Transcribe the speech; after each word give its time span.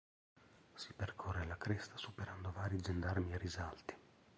Si 0.81 0.93
percorre 0.93 1.45
la 1.45 1.57
cresta 1.59 1.95
superando 1.95 2.51
vari 2.51 2.79
gendarmi 2.81 3.33
e 3.33 3.37
risalti. 3.37 3.95